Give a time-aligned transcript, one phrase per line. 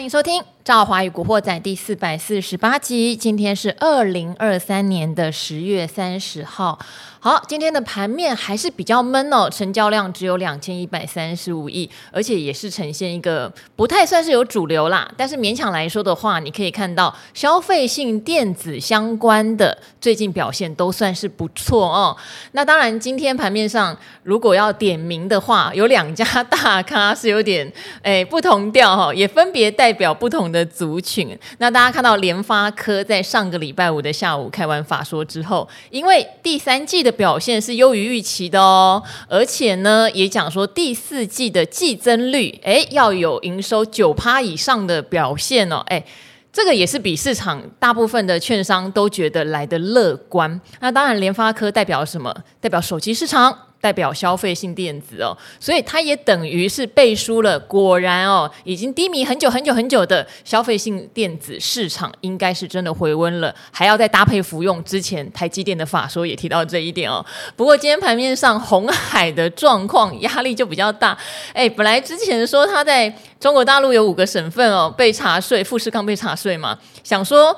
[0.00, 3.16] 欢迎收听《赵华与古惑仔》第四百四十八集。
[3.16, 6.78] 今天是二零二三年的十月三十号。
[7.22, 15.10] 好，今天的盘面还是比较闷哦，成交量只有两千一百三十五亿，而且也是呈现一个不太算是有主流啦。
[15.18, 22.16] 但是勉强来说的话，你可以看到消费性电子相关的最近表现都算是不错哦。
[22.52, 27.70] 那当然，今天盘面上如果要点名的话，有两家大咖是有点
[28.02, 31.38] 诶不同调哈、哦，也分别代表不同的族群。
[31.58, 46.04] 那大家看到联发科在上个礼拜五的下午开完法说之后，因为第三季的表现是优于预期的哦，而且呢，也讲说第四季的季增率，哎，要有营收九趴以上的表现哦，哎，
[46.52, 50.60] 这个也是比市场大部分的券商都觉得来得乐观。
[50.80, 52.34] 那当然，联发科代表什么？
[52.60, 53.69] 代表手机市场。
[53.80, 57.58] 代表消费性电子哦，所以它也等于是背书了。
[57.60, 63.54] 果然哦，已经低迷很久很久很久的消费性电子市场，应该是真的回温了。
[63.70, 67.24] 还要再搭配服用之前台积电的法说也提到这一点哦。
[67.56, 71.16] 不过今天盘面上红海的状况压力就比较大。
[71.54, 77.56] 哎，本来之前说他在中国大陆有五个省份哦被查税，富士康被查税嘛，想说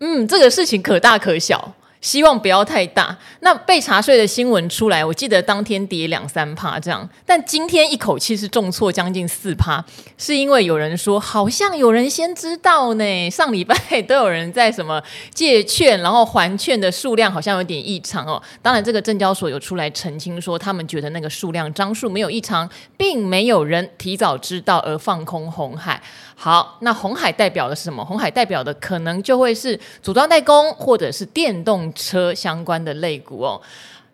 [0.00, 1.74] 嗯这个事情可大可小。
[2.02, 3.16] 希望不要太大。
[3.40, 9.82] 那被查税的新闻出来，我记得当天跌两三趴这样，但今天一口气是重挫将近四趴，
[10.18, 13.02] 是因为有人说好像有人先知道呢。
[13.30, 15.00] 上礼拜都有人在什么
[15.32, 18.42] 借券，然后还券的数量好像有点异常哦。
[18.60, 26.02] 当然，这个证交所有出来澄清说，他们觉得那个数量张数没有异常，并没有人提早知道而放空红海。
[26.34, 28.04] 好，那红海代表的是什么？
[28.04, 33.60] 红海代表的可能就会是组装代工或者是电动车相关的类股哦。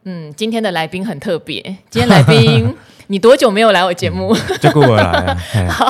[0.05, 2.75] 嗯，今天的来宾很特别，今天来宾
[3.09, 4.35] 你多久没有来我节目？
[4.61, 5.37] 就顾我来啊，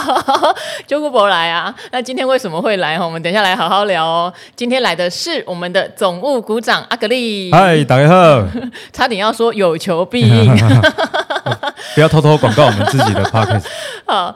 [0.87, 1.73] 就顾我来啊。
[1.93, 2.99] 那今天为什么会来？
[2.99, 4.33] 我们等一下来好好聊哦。
[4.57, 7.51] 今天来的是我们的总务股长阿格力。
[7.53, 8.49] 嗨，大家好。
[8.93, 10.57] 差点要说有求必应，
[11.95, 13.67] 不要偷偷广告我们自己的 podcast。
[14.07, 14.35] 好。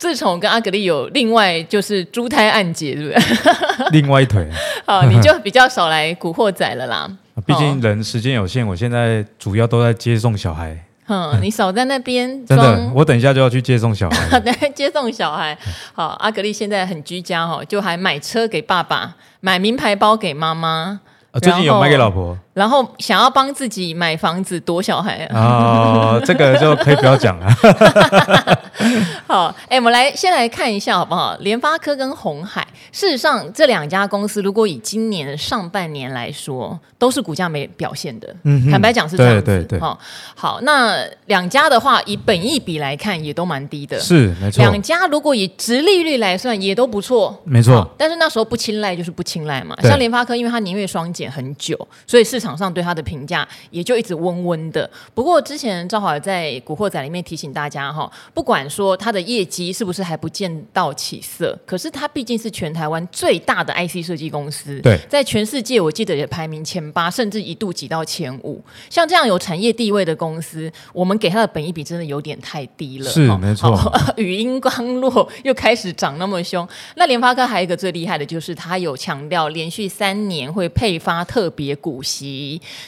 [0.00, 3.90] 自从跟阿格力有另外就是猪胎暗结，对不对？
[4.00, 4.48] 另外一腿。
[4.86, 7.06] 好， 你就比较少来古惑仔了啦。
[7.46, 10.74] 毕竟人时间有限，我现在主要都在接送小孩。
[11.06, 12.26] 嗯，你少在那边。
[12.46, 14.40] 真的，我等一下就要去接送小孩。
[14.40, 15.54] 对，接送小孩。
[15.92, 21.00] 好，阿格力现在很居家哦，就还买车给爸爸，买名牌包给妈妈。
[21.42, 22.38] 最近有卖给老婆。
[22.52, 25.40] 然后想要帮自己买房子躲小孩啊？
[25.40, 27.46] 哦，这个就可以不要讲了。
[29.26, 31.36] 好，哎，我们来先来看一下好不好？
[31.40, 38.34] 联发科跟红海，事实上这两家公司，如果以今年上半年来说，都是股价没表现的。
[38.42, 39.42] 嗯，坦白讲是这样子。
[39.42, 39.80] 对对对。
[39.80, 39.98] 好，
[40.34, 44.00] 好，那两家的话，以本益比来看，也都蛮低的。
[44.00, 44.62] 是，没错。
[44.64, 47.40] 两家如果以直利率来算，也都不错。
[47.44, 47.88] 没错。
[47.96, 49.76] 但是那时候不青睐就是不青睐嘛。
[49.82, 52.50] 像联发科，因为它年月双减很久，所以市场。
[52.60, 54.90] 上对他的评价也就一直温温的。
[55.14, 68.62] 不过之前赵华在《古惑仔》里面提醒大家哈，不管说他的业绩是不是还不见到起色，可是他毕竟是全台湾最大的 IC 设计公司，对，在全世界我记得也排名前八，甚至一度挤到前五。
[68.90, 73.08] 像这样有产业地位的公司，我们给他的本益比真的有点太低了。
[73.08, 73.74] 是没错，
[74.18, 76.68] 语音刚落又开始涨那么凶。
[76.96, 82.10] 那联发科还有一个最厉害的就是他有强调连续三年会配发特别股息。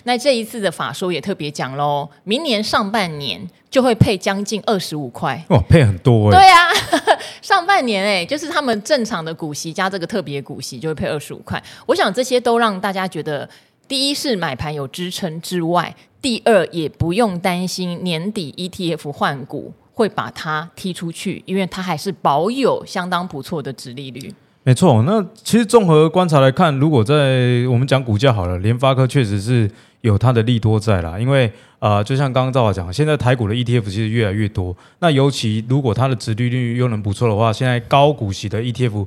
[0.04, 6.38] 那这一次的法说也特别讲喽，明年上半年就会配将近二十五块，哇，配很多哎。
[6.38, 6.70] 对啊，
[7.42, 11.62] 上半年哎，就是他们正常的股息加这个特别股息就会配二十五块。
[11.86, 13.48] 我想这些都让大家觉得，
[13.86, 24.34] 第一是买盘有支撑之外，第二也不用担心年底 ETF 换股会把它踢出去，因为它还是保有相当不错的值利率。
[24.65, 29.69] 没错，那其实综合观察来看，如果在我们讲股价好了，联发科确实是
[30.03, 31.19] 有它的利多在啦。
[31.19, 31.49] 因为
[31.81, 39.05] 啊、呃，就像刚刚赵华讲，现在台股的 ETF 其实越来越多，那尤其如果它的殖利率又能不错的话，现在高股息的 ETF，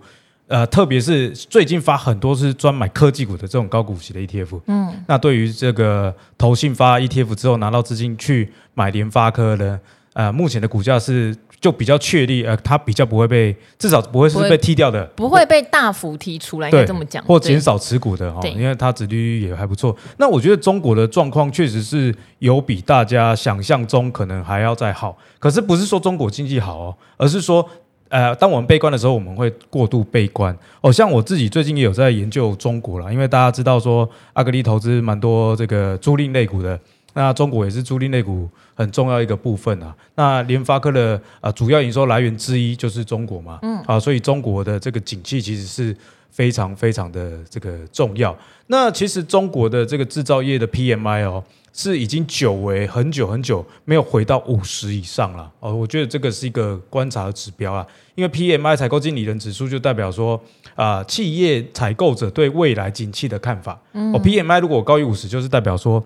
[0.48, 9.80] 呃，特别是最近发很多是专买科技股的这种高股息的 ETF，嗯，那对于这个投信发 ETF 之后拿到资金去买联发科的，
[10.12, 11.34] 呃，目前的股价是。
[11.65, 19.97] 就比较确立，呃，它比较不会被，至少不会是被踢掉的，不会被大幅踢出来，应该这么讲，或减少持股的哈，因为它殖利率也还不错。
[20.17, 27.67] 那我觉得中国的状况确实是有比大家想象中可能还要再好，可是不是说中国经济好哦，而是说，
[28.09, 30.56] 呃，当我们悲观的时候，我们会过度悲观。
[30.81, 36.79] 哦，像我自己最近也有在研究中国了，因为大家知道说阿格力投资蛮多这个租赁类股的。
[37.17, 39.95] 那中国也是租赁类股很重要一个部分啊。
[40.13, 45.98] 那联发科的啊主要营收来源之一就是中国嘛，嗯，啊，所以中国的这个景气其实是
[46.30, 48.38] 非常非常的这个重要。
[48.68, 51.44] 那其实中国的这个制造业的 PMI 哦。
[51.77, 57.86] 是已经久违很久很久没有回到五十以上了哦，我觉得这个是一个观察的指标啊，
[58.16, 60.42] 因为 PMI 采购经理人指数就代表说
[60.74, 63.77] 啊、呃，企业采购者对未来景气的看法。
[63.92, 66.01] 嗯、哦，PMI 如果高于五十，就是代表说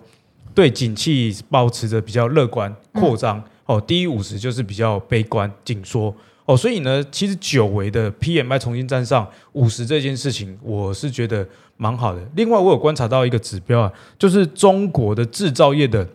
[0.54, 3.38] 对景气保持着比较乐观扩张。
[3.38, 6.14] 嗯、哦，低于五十就是比较悲观紧缩。
[6.44, 12.20] 哦，所以呢，其实久违的 PMI 重新站上五十这件事情，我是觉得蛮好的。
[12.34, 16.08] 另外，我有观察到一个指标啊，就是中国的制造业的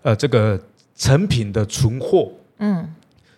[0.00, 0.58] 呃这个
[0.96, 2.88] 成品的存货，嗯，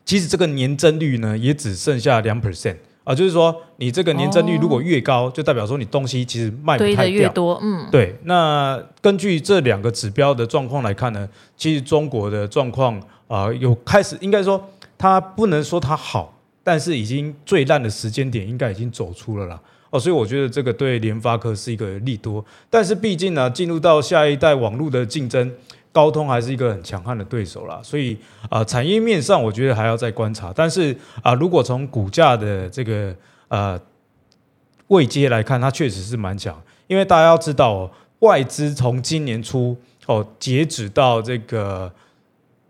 [0.05, 8.17] 其实这个年增率呢也只剩下两 percent 啊，就是说你这个年增率如果越高，哦、就代表说你东西其实卖不太掉，越多，嗯，对。
[8.25, 14.61] 那根据这两个指标的状况来看呢，其实中国的状况啊有开始，应该说
[14.99, 16.33] 它不能说它好。
[16.65, 19.61] 但是已经最烂的时间点应该已经走出了啦，
[19.91, 22.45] 哦，所以我觉得这个对联发科是一个利多。
[22.69, 25.49] 但是毕竟呢，进入到下一代网络的竞争，
[25.97, 27.81] 高通还是一个很强悍的对手啦。
[27.83, 28.19] 所以
[28.51, 30.53] 啊，产业面上我觉得还要再观察。
[30.55, 33.15] 但是啊，如果从股价的这个
[33.49, 33.81] 呃
[34.89, 36.55] 位阶来看，它确实是蛮强。
[36.87, 41.91] 因为大家要知道哦，外资从今年初哦截止到这个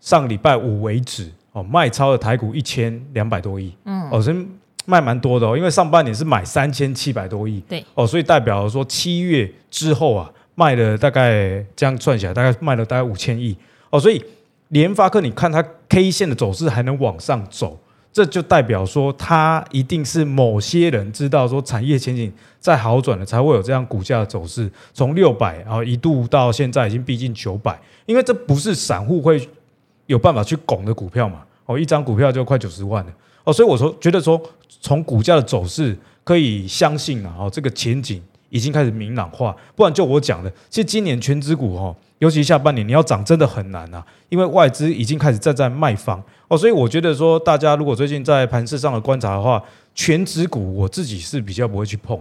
[0.01, 1.33] 上礼拜五为止。
[1.57, 4.47] 哦，卖超的台股一千两百多亿，嗯，哦，真
[4.85, 13.57] 卖蛮多的哦，因为上半年是买三千七百多亿，对，哦，所以代表说七月之后啊，卖了大概这样算起来，大概卖了大概五千亿，
[13.91, 14.21] 哦，所以
[14.71, 17.79] 联发科你看它 K 线的走势还能往上走，
[18.13, 29.49] 这就代表说它一定是某些人知道说产业前景在好转了，才会有这样股价的走势，从六百然后一度到现在已经逼近九百，因为这不是散户会
[30.07, 31.43] 有办法去拱的股票嘛。
[31.67, 33.13] 哦，一张股票就快九十万了。
[33.45, 34.41] 哦，所以我说觉得说
[34.81, 39.55] 从股价的走势可以相信啊，哦，这个前景已经开始明朗化。
[39.75, 49.63] 不然就我讲的，其实今年权值股哦，尤其下半年你要涨真的很难啊，因为外资已经开始站在卖方哦，所以我觉得说大家如果最近在盘市上的观察的话，
[49.95, 52.19] 权值股我自己是比较不会去碰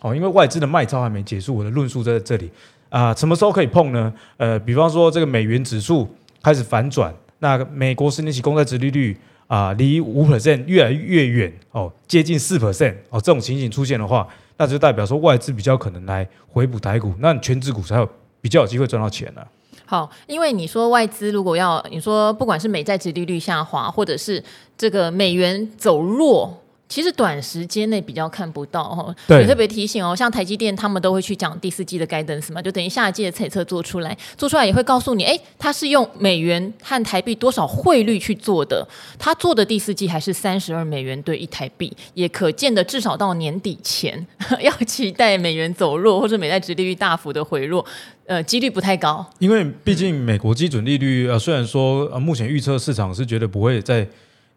[0.00, 2.50] 哦，因为外资的卖超还没结束，我的论述在这里
[2.90, 4.12] 啊，什么时候可以碰呢？
[4.36, 6.08] 呃，比方说这个美元指数
[6.42, 7.14] 开始反转。
[7.40, 9.14] 那美国十年期公债殖利率
[9.48, 14.26] 啊，离五 percent 越来越远哦，接近四 percent 哦，这种情形出现的话，
[14.56, 18.08] 那就代表说外资比较可能来回补台股，那你全职股才有
[18.40, 19.42] 比较有机会赚到钱呢、
[19.84, 24.42] 好，因为你说外资如果要你说不管是美债殖利率下滑，或者是
[24.78, 26.60] 这个美元走弱。
[26.94, 38.86] 其实短时间内比较看不到哈，也对特别提醒哦，像台积电他们都会去讲第四季的 guidance 嘛，就等于下一季的财测做出来，做出来也会告诉你，哎，它是用美元和台币多少汇率去做的，
[39.18, 44.24] 它做的第四季还是三十二美元兑一台币，也可见的至少到年底前
[44.62, 47.84] 要期待美元走弱或者美债殖利率大幅的回落，
[48.26, 54.06] 呃，几率不太高，因为毕竟美国基准利率呃，虽然说呃，目前预测市场是觉得不会再。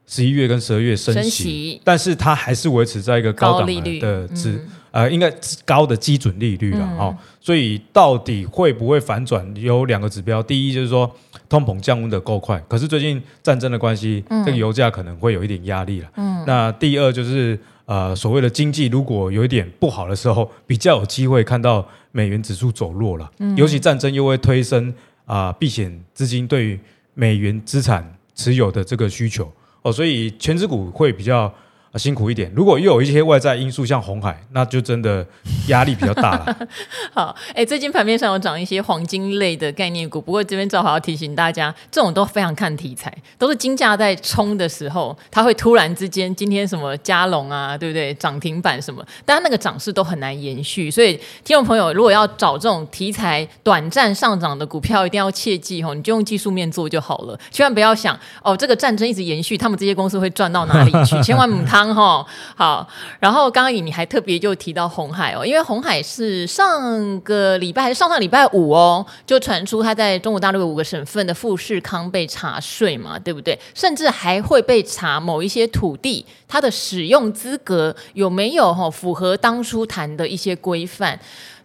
[0.07, 5.31] 十一月跟十二月升息，升息但是它还是维持在一个高档的利率的资，嗯、呃，应该
[5.65, 7.13] 高的基准利率了哦。
[7.15, 9.45] 嗯、所以到底会不会反转？
[9.57, 11.13] 有两个指标，第一就是说
[11.49, 16.09] 通膨降温的够快，可是最近战争的关系，嗯、这个油价可能会有一点压力了。
[16.15, 23.29] 嗯，那第二就是呃，所谓的经济如果有一点不好的时候，比较有机会看到美元指数走弱了。
[23.39, 24.89] 嗯，尤其战争又会推升
[25.25, 26.79] 啊、呃，避险资金对于
[27.13, 29.51] 美元资产持有的这个需求。
[29.87, 31.53] 哦，所以全职股会比较
[31.91, 32.51] 啊辛苦一点。
[32.55, 35.25] 如果又有一些外在因素，像红海，那就真的
[35.67, 36.57] 压力比较大了。
[37.13, 48.13] 好，哎，最近盘面上有涨一些黄金类的概念股，不过这边正好要提醒大家，这种都非常看题材，都是金价在冲的时候，它会突然之间，今天什么加龙啊，对不对？
[48.15, 50.91] 涨停板什么，但那个涨势都很难延续。
[50.91, 51.13] 所以，
[51.43, 61.21] 听众朋友，如果要找这种题材短暂上涨的股票，一定要切记哦，你就用技术面做就好了，千万不要想哦，这个战争一直延续，他们这些公司会赚到哪里去？
[61.21, 61.95] 千万母汤。
[61.95, 62.87] 哈好，
[63.19, 73.57] 然后刚刚你还特别就提到红海哦，因为红海是上个礼拜还是上上礼拜五哦，就传出他在中国大陆的五个省份的富士康被查税嘛，对不对？
[73.73, 81.19] 甚至还会被查某一些土地它的使用资格有没有哈符合当初谈的一些规范。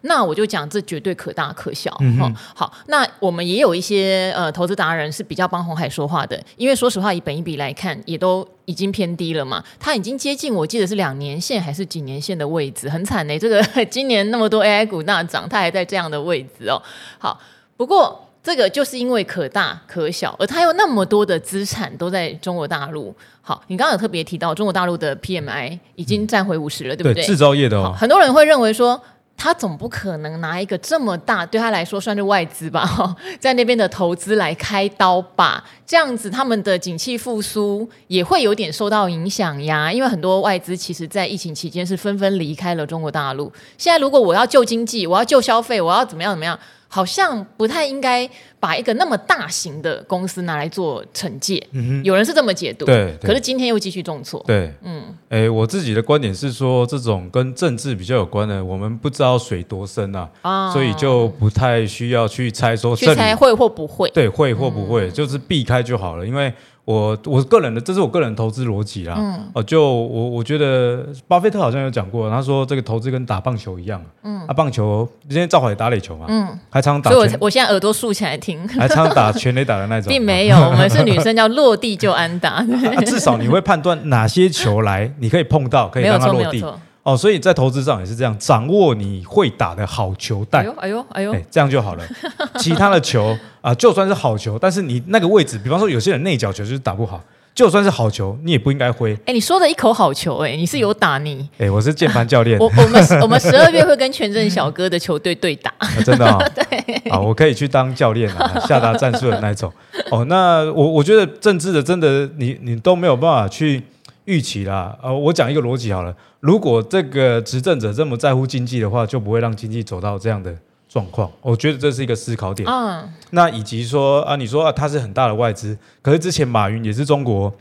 [0.05, 1.95] 那我就讲，这绝对可大可小。
[2.01, 9.63] 嗯、哼好，那我们也有一些呃投资达人是比较帮红海说话的，因为说实话，以本益比来看，也都已经偏低了嘛。
[9.79, 13.39] 它已经接近，我记得是两年线还是几年线的位置，很惨呢。
[13.39, 16.81] 这个 今年那么多 AI 股大涨，它还在这样的位置哦。
[17.17, 17.39] 好，
[17.77, 23.15] 不过这个就是因为可大可小，而它有那么多的资产都在中国大陆。
[23.41, 27.13] 好，你刚刚有特别提到中国大陆的 PMI 已经站回五十了，嗯、对不对？
[27.13, 27.95] 对，制造业的哦。
[27.97, 29.01] 很多人会认为说。
[29.35, 35.63] 他总不可能拿一个这么大，对他来说算是外资吧， 在那边的投资来开刀吧？
[35.85, 39.91] 这样子他们的景气复苏也会有点受到影响呀。
[39.91, 43.51] 因为很多外资其实在疫情期间是纷纷离开了中国大陆。
[43.77, 46.57] 现在如果我要救经济，我要救消费，我要怎么样怎么样？
[46.93, 53.17] 好像不太应该把一个那么大型的公司拿来做惩戒，嗯哼，有人是这么解读，对。
[53.19, 66.53] 可是今天又继续重挫，对，嗯，哎，我自己的观点是说，这种跟政治比较有关的，我们不知道水多深啊，啊，所以就不太需要去猜说去猜会或不会，对，会或不会，嗯，就是避开就好了，因为。
[66.85, 69.15] 我我个人的，这是我个人投资逻辑啦。
[69.17, 74.01] 嗯，哦，就我我觉得，巴菲特好像有讲过，他说这个投资跟打棒球一样。
[74.23, 76.25] 嗯，啊，棒球今天赵华也打垒球嘛。
[76.27, 77.09] 嗯，还常打。
[77.09, 78.67] 所以我我现在耳朵竖起来听。
[78.67, 80.09] 还常打全垒打的那种。
[80.09, 82.55] 并没有，我们是 女生，叫落地就安打。
[82.59, 82.65] 啊，
[83.05, 86.65] 至少你会判断哪些球来，你可以碰到，可以让它落地。
[87.03, 92.03] 哦，所以在投资上也是这样，掌握你会打的好球带，哎呦，哎呦，哎呦，这样就好了。
[92.57, 97.21] 其他的球啊、呃，就算是好球，但是你那个位置，比方说有些人内角球就是打不好，
[97.53, 99.13] 就算是好球，你也不应该挥。
[99.25, 101.49] 哎，你说的一口好球，哎，你是有打你？
[101.57, 102.57] 哎，我是键盘教练。
[102.57, 106.51] 我我们我们十二月会跟全镇小哥的球队对打， 啊、真的啊、哦？
[106.55, 109.69] 对，啊，我可以去当教练啊，下达战术的那种。
[110.09, 113.83] 哦，那我我觉得政治的真的，你你都没有办法去。
[114.25, 116.15] 预期啦，呃，我讲一个逻辑好了。
[116.39, 120.55] 如果这个执政者这么在乎经济的话，就不会让经济走到这样的
[120.87, 121.29] 状况。
[121.41, 122.67] 我觉得这是一个思考点。
[122.69, 127.53] 嗯，那以及说啊，你说啊，他是很大的外资，可是之前马云也是中国，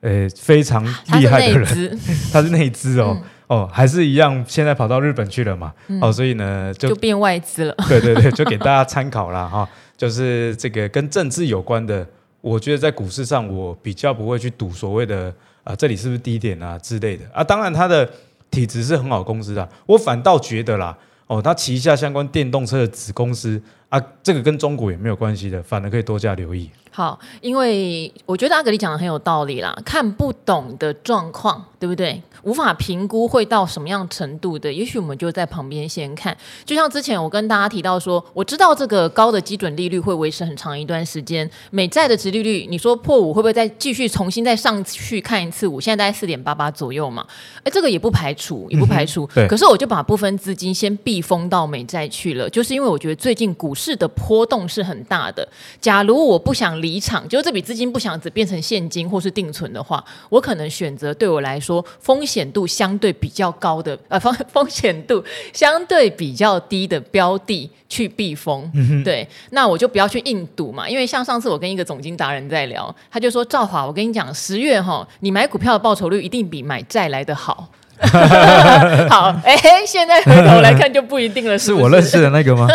[0.00, 1.98] 呃，非常厉害的人，
[2.32, 3.16] 他是内资哦，
[3.48, 7.74] 嗯、哦，还是一样，现在跑到日本去了嘛，嗯、哦，所以呢，就就变外资了。
[7.88, 9.46] 对对对，就给大家参考啦。
[9.46, 12.04] 哈、 哦，就是这个跟政治有关的，
[12.40, 15.32] 我觉得在股市上，我比较不会去赌所谓的。
[15.68, 17.44] 啊，这里是不是低点啊之类的啊？
[17.44, 18.10] 当然，它的
[18.50, 20.96] 体质是很好公司的，我反倒觉得啦，
[21.26, 26.70] 哦，它旗下相关电动车的子公司啊，这个跟中国也没有关系的，反而可以多加留意。
[26.90, 32.20] 好，因为我觉得阿格里讲的很有道理啦，看不懂的状况，对不对？
[32.42, 36.36] 无法评估会到什么样程度的，也许我们就在旁边先看。
[36.64, 45.80] 就像之前我跟大家提到说，我知道这个高的基准利率会维持很长一段时间，美债的值利率，你说破五会不会再继续重新再上去看一次五？
[45.80, 47.24] 现在大概四点八八左右嘛，
[47.62, 49.24] 哎，这个也不排除，也不排除。
[49.34, 49.48] 嗯、对。
[49.48, 55.46] 可是我就把部分资金先避风到美债去了，就是因为我觉得最近股市的波动是很大的。
[55.80, 77.68] 假如我不想离场，就是这笔资金不想只变成现金或是定存的话，我可能选择对我来说风险度相对比较高的呃 风风险度相对比较低的标的去避风，嗯、对，那我就不要去硬赌嘛，因为像上次我跟一个总经达人在聊，他就说赵华，我跟你讲，十月哈，你买股票的报酬率一定比买债来的好。
[79.10, 82.68] 好， 哎，现在回头来看就不一定了，是，是，是我认识的那个吗？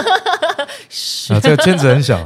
[1.29, 2.25] 啊，这个圈子很小，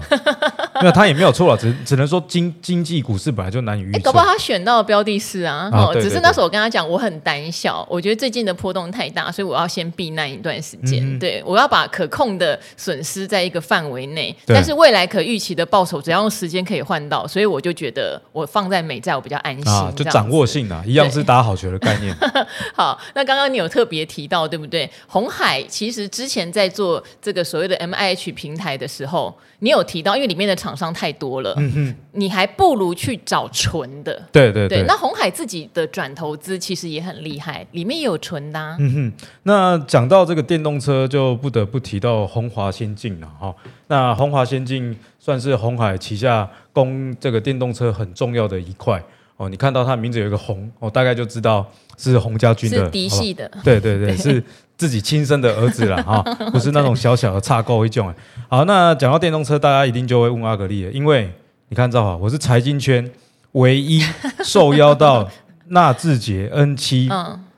[0.81, 3.99] 没有他也没有错了，只只能说经经济股市本来就难以预测。
[3.99, 11.03] 搞不好他选到的标的是啊，哦，只是那时候我跟他讲，我很胆小，我觉得最近的波动太大，所以我要先避难一段时间。
[11.03, 19.71] 嗯、对，我要把可控的损失在一个范围内，但是未来可预期的报酬只要用时间可以换到，所以我就觉得我放在美债我比较安心。
[19.71, 22.15] 啊，就掌握性啊，一样是打好球的概念。
[22.75, 22.99] 好。
[23.13, 24.89] 那刚刚你有特别提到，对不对？
[25.07, 34.21] 红海其实之前在做这个所谓的 M I H 平台的时候，你有提到，因为里面的厂商太多了，嗯哼，你还不如去找纯的。
[34.33, 34.83] 对对对。
[34.85, 38.75] 那红海自己的转投资其实也很厉害，里面也有纯的啊。
[38.77, 39.13] 嗯哼。
[39.43, 43.55] 那讲到这个电动车，就不得不提到红华先进了哈。
[43.87, 49.01] 那红华先进算是红海旗下供这个电动车很重要的一块
[49.37, 49.47] 哦。
[49.47, 51.65] 你看到它名字有一个红，我大概就知道。
[51.99, 54.43] 是洪家军的，是嫡系的，对对对，对 是
[54.77, 58.13] 自己亲生的儿子了 哈，不是那种小小的差购一种。
[58.47, 61.31] 好，那讲到电动车，大家一定就会问阿格力了，因为
[61.69, 63.09] 你看赵华，我是财经圈
[63.53, 64.01] 唯一
[64.43, 65.27] 受邀到
[65.69, 67.09] 纳智捷 N 七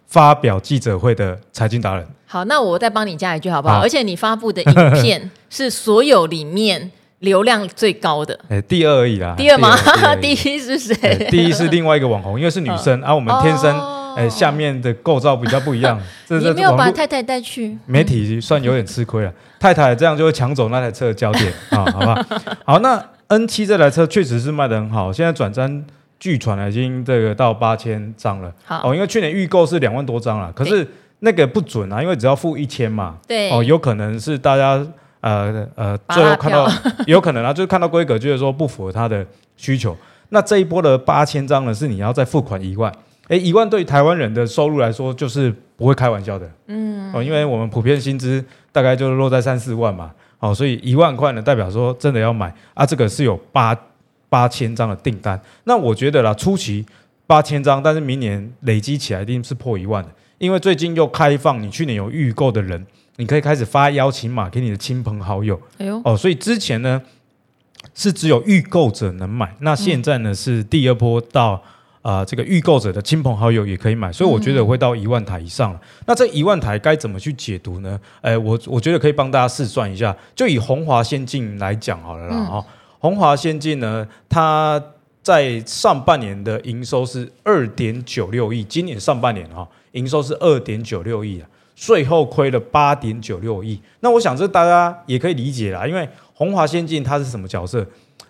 [0.07, 2.07] 发表记者会的财经达人。
[2.25, 3.75] 好，那我再帮你加一句好不好？
[3.75, 6.91] 好，而且你发布的影片 是所有里面。
[7.19, 9.35] 流量最高的，哎，第二而已啦。
[9.37, 9.75] 第二吗？
[10.21, 11.27] 第 一是谁？
[11.29, 13.77] 第一是另外一个网红，因为是女生，而我们天生，
[14.15, 15.99] 哎，下面的构造比较不一样。
[16.29, 17.77] 你没有把太太带去？
[17.85, 22.25] 媒体算有点吃亏了，太太这样就会抢走那台车的焦点啊， 好吧？
[22.65, 25.85] 好，那 N 七这台车确实是卖的很好，现在转单
[26.19, 28.53] 据传已经这个到八千张了。
[28.65, 30.87] 好，哦，因为去年预购是两万多张了，可是
[31.19, 33.17] 那个不准啊，因为只要付一千嘛。
[33.27, 33.49] 对。
[33.51, 34.85] 哦，有可能是大家。
[35.21, 36.65] 呃呃，最后看到
[37.05, 39.25] 有可能啊，就是看到规格，就是说不符合他的
[39.57, 39.93] 需求。
[40.29, 42.89] 那这一波的八千张呢，是你要再付款一万。
[43.29, 46.51] 诶，一万对于台湾人的收入来说，就是不会开玩笑的。
[46.65, 50.11] 嗯，哦，因为我们普遍薪资大概就是落在三四万嘛。
[50.39, 53.77] 哦，所以一万块呢，代表说真的要买啊，这个是有八
[54.29, 55.39] 八千张的订单。
[55.65, 56.83] 那我觉得啦，初期
[57.27, 60.09] 八千张，但是明年累积起来一定是破一万的，
[60.39, 62.83] 因为最近又开放，你去年有预购的人，
[63.17, 65.61] 你可以开始发邀请码给你的亲朋好友。
[65.77, 66.99] 哎呦，哦，所以之前呢
[67.93, 71.61] 是只有预购者能买，那现在呢是第二波到。
[72.01, 75.79] 啊、呃，这个预购者的亲朋好友也可以买，所以我觉得会到一万台以上了。
[75.83, 77.99] 嗯、那这一万台该怎么去解读呢？
[78.21, 82.45] 哎，我我觉得可以帮大家试算一下，就以鸿华先进来讲好了啦。
[82.45, 82.63] 哈、嗯，
[82.99, 84.81] 鸿华先进呢，它
[85.21, 93.79] 在上半年的营收是二点九六亿，今年上半年哈营收是二点九六亿啊，税后亏了八点九六亿。
[93.99, 97.85] 那我想这大家也可以理解啦，因为鸿华先进它是什么角色？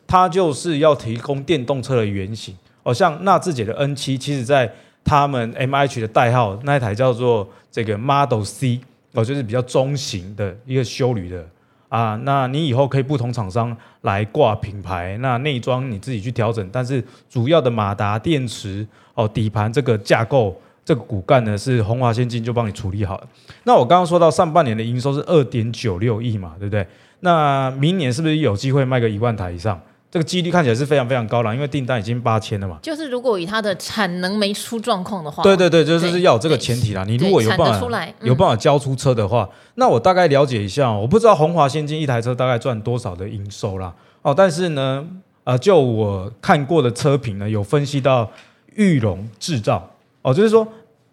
[0.08, 2.58] 它就是要提供电动车的原型。
[2.90, 4.72] 哦，像纳智捷的 N 七，其实在
[5.04, 8.82] 他们 M H 的代号那一台叫做这个 Model C，
[9.14, 11.46] 哦，就是比较中型的一个休旅的
[11.88, 12.20] 啊。
[12.24, 23.28] 那你以后可以不同厂商来挂品牌，那内装你自己去调整，但是主要的马达、电池、哦底盘这个架构、这个骨干呢，是鸿华先进就帮你处理好了。
[23.66, 26.88] 那我刚刚说到上半年的营收是二点九六亿嘛，对不对？
[27.20, 29.80] 那明年是不是有机会卖个一万台以上？
[30.12, 32.80] 这个几率看起来是非常非常高了，因为订单已经八千了嘛。
[32.82, 37.04] 就是如果以它的产能没出状况的话，对对对，就是要有这个前提啦。
[37.06, 43.94] 你如果有办法出来、嗯、有办法交出车的话，那我大概了解一下，我不知道红华先进一台车大概赚多少的营收啦。
[44.24, 45.08] 哦，但是呢，
[45.44, 48.28] 呃，就我看过的车评呢，有分析到
[48.74, 49.88] 裕隆制造
[50.24, 50.68] 哦，就是说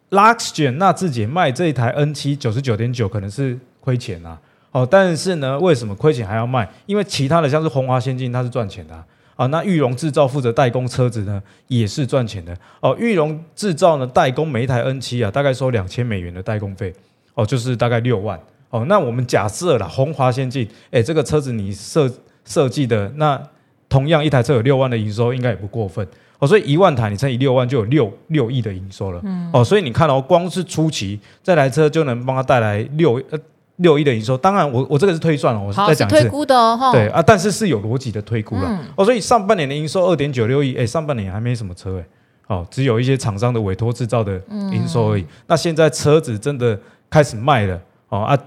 [0.09, 4.38] Luxgen 纳智捷卖这一台 N 七九十九点九可能是亏钱啊。
[4.73, 6.69] 哦，但是呢，为什么亏钱还要卖？
[6.85, 9.07] 因为其他的像是鸿华先进，它是赚钱的啊。
[9.37, 12.55] 啊那玉龙制造负责代工车子呢，也是赚钱的。
[12.81, 16.93] 哦，玉龙制造呢，代工每一台 N 七啊，大概收两千美元的代工费。
[17.35, 18.39] 哦，就是大概六万。
[18.71, 22.11] 哦，那我们假设啦，鸿华先进，哎，这个车子你设
[22.45, 23.41] 设计的，那
[23.89, 26.07] 同样一台车有六万的营收，应该也不过分。
[26.39, 29.21] 哦，所以一万台你乘以六万，就有六六亿的营收了。
[29.25, 29.50] 嗯。
[29.52, 33.39] 哦，所以你看哦，光是初期这台车就能帮他带来六呃。
[33.76, 42.06] 六亿的营收，当然我我这个是推算了，我再讲一次，推估的哦，对啊，但是是有逻辑的推估了、嗯、哦，所以上半年的营收二点九六亿，哎，上半年还没什么车哎，
[42.47, 44.41] 哦，只有一些厂商的委托制造的
[44.73, 45.23] 营收而已。
[45.23, 46.78] 嗯、那现在车子真的
[47.10, 48.39] 开始卖了哦啊，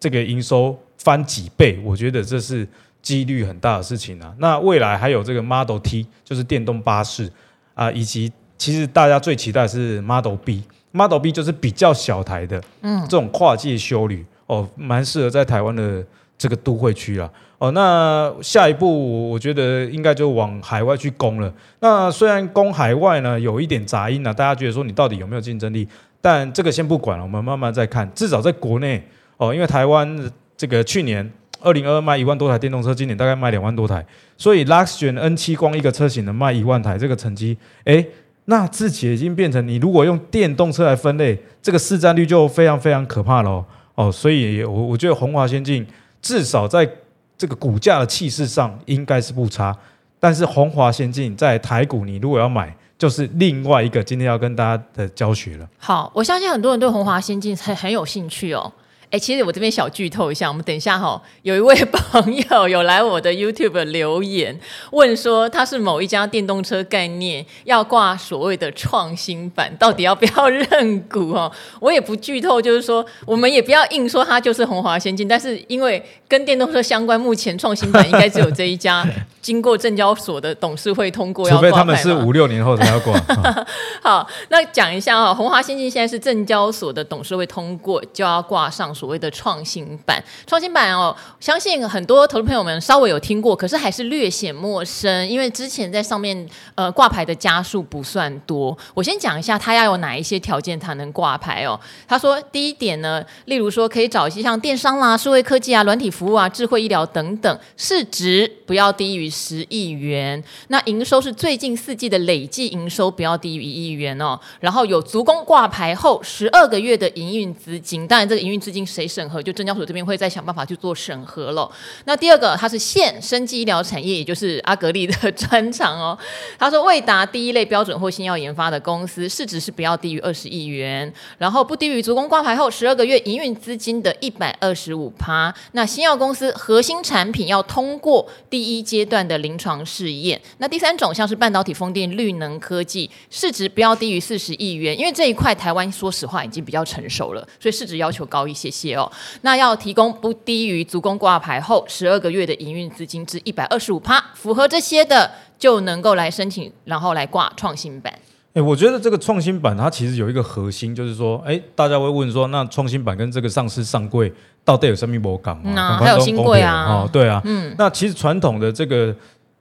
[0.00, 2.66] 这个营收翻几倍，我觉得这是
[3.02, 4.34] 几率很大的事情啊。
[4.38, 7.30] 那未来还有这个 Model T，就是电动巴士
[7.74, 14.24] 啊，以及其实大家最期待的是 Model B，Model B 就是比较小台的，嗯，这种跨界修旅。
[14.48, 16.04] 哦，蛮适合在台湾的
[16.36, 17.30] 这个都会区啦。
[17.58, 21.52] 哦，那下一步我觉得应该就往海外去攻了。
[21.80, 25.86] 那虽然攻海外呢有一点杂音啊，大家觉得说你到底有没有竞争力？
[26.20, 28.08] 但这个先不管了，我们慢慢再看。
[28.14, 29.02] 至少在国内
[29.36, 31.28] 哦，因为台湾这个去年
[31.60, 34.04] 二零二二卖一万多台电动车，今年大概卖两万多台，
[34.36, 38.06] 所以 Luxgen N 七光一个车型能卖一万台，这个成绩，诶，
[38.44, 43.64] 那自己已经变成你如果用电动车来分类，这个市占率就非常非常可怕喽。
[43.98, 45.84] 哦所以我我觉得红华先进
[46.22, 46.88] 至少在
[47.36, 49.76] 这个股价的气势上应该是不差，
[50.20, 55.68] 但是红华先进在台股，你如果要买，就是另外一个今天要跟大家的教学了。
[55.78, 58.72] 好，我相信很多人对红华先进很很有兴趣哦。
[59.10, 71.50] 哎，其实我这边小剧透一下，我们等一下哈、哦，有一位 朋友有来我的 YouTube 留言，问说他是某一家电动车概念要挂所谓的创新版，到底要不要认股哦？
[71.80, 79.08] 我也不剧透，就是说我们也不要硬说它就是红华先进，但是因为跟电动车相关，目前创新版应该只有这一家，
[79.40, 83.18] 经过证交所的董事会通过要挂，除非他们是五六年后才要挂。
[84.04, 88.94] 好，那讲一下啊、哦，鸿华先进现在是证交所的董事会通过就要挂上。
[88.98, 98.76] 所谓的创新版，创新版哦，相信很多投资朋友们稍微有听过，可是还是略显陌生，因为之前在上面呃挂牌的家数不算多。
[98.94, 101.78] 我先讲一下，它要有哪一些条件才能挂牌哦。
[102.08, 114.40] 他说，第一点呢，例如说可以找一些像电商啦、数位科技啊、软体服务啊、智慧医疗等等，市值不要低于十亿元，那营收是最近四季的累计营收不要低于一亿元哦。
[114.58, 118.87] 然后有足供挂牌后十二个月的营运资金，当然这个营运资金。
[118.92, 121.70] 谁审核，就证交所这边会再想办法去做审核了。
[122.04, 126.18] 那第二个，它是现生技医疗产业，也就是阿格力的专长哦。
[126.58, 135.54] 他说，未达第一类标准或新药研发的公司，市值是不要低于二十亿元，然后不低于足公挂牌后十二个月营运资金的一百二十五趴。
[135.72, 140.40] 那新药公司核心产品要通过第一阶段的临床试验。
[140.58, 149.10] 那第三种像是半导体、风电、绿能科技，市值不要低于四十亿元，因为这一块台湾说实话已经比较成熟了，所以市值要求高一些些哦。
[149.42, 158.12] 那要提供不低于足公挂牌后十二个月的营运资金至一百二十五趴，符合这些的就能够来申请，然后来挂创新板。
[158.54, 164.32] 哎，我觉得这个创新板它其实有一个核心，就是说，哎，大家会问说，那创新板跟这个上市上柜
[164.64, 165.60] 到底有什么不同？
[165.74, 166.84] 那还有新贵啊？
[166.86, 169.14] 哦，对啊，嗯，那其实传统的这个。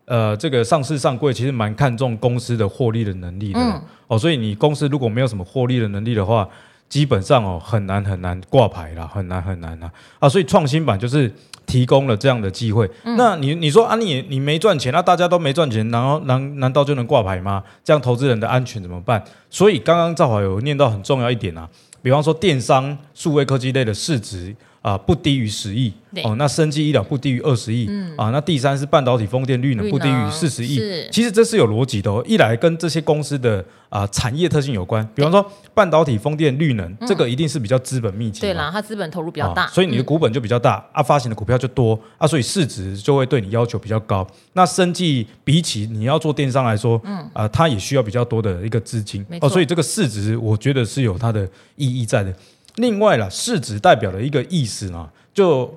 [0.09, 6.47] 呃，这个上市上柜其实蛮看重公司的获利的能力的、嗯、哦，所以你公司如果没有什么获利的能力的话，
[6.89, 10.29] 基本上哦很难很难挂牌啦，很难很难啊啊！
[10.29, 11.33] 所以创新版就是
[11.65, 12.89] 提供了这样的机会。
[13.03, 17.63] 嗯、那你你说啊，你你没赚钱，那、啊、大家都没赚钱，然后难难道就能挂牌吗？
[17.83, 19.23] 这样投资人的安全怎么办？
[19.49, 21.69] 所以刚刚赵华有念到很重要一点啊，
[22.01, 24.55] 比方说电商、数位科技类的市值。
[24.81, 25.91] 啊，不低于十亿
[26.23, 26.35] 哦。
[26.37, 28.29] 那生技医疗不低于二十亿啊。
[28.29, 30.77] 那第三是半导体、风电、绿能不低于四十亿。
[31.11, 32.23] 其实这是有逻辑的哦。
[32.27, 38.41] 一来跟这些公司的啊产业特性有关，比方说半导体、风电、绿能，这个一定是比较资本密集。
[38.41, 44.25] 对啦，它资本投入比较大，所以你的股本就比较大啊，发行的股票就多啊，所以市值就会对你要求比较高。
[44.53, 52.33] 那生技比起你要做电商来说，嗯啊，它也需要比较多的一个资金哦，所以这个市值我觉得是有它的意义在的。
[52.77, 55.71] 另外了，市值代表的一个意思呢，就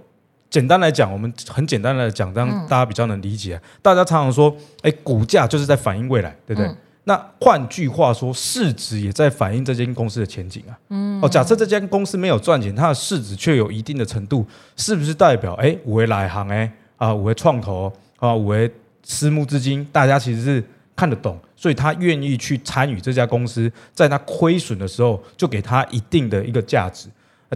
[0.49, 3.57] 简单来讲，我们很简单的讲，让大家比较能理解。
[3.57, 6.69] 嗯、大家常常说，哎，股价就是在反映未来，对不对？
[6.69, 10.79] 嗯、那换句话说，市值也在反映这间公司的前景啊。
[10.89, 18.71] 嗯、哦，假设这间公司没有赚钱，它的市值却有一定的程度，是不是代表哎，五位来行哎啊，五位创投啊，五位
[19.03, 20.63] 私募资金，大家其实是
[20.95, 21.39] 看得懂？
[21.61, 27.07] 所以他愿意去参与这家公司，在他亏损的时候，就给他一定的一个价值。